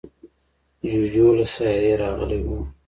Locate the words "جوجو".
0.91-1.27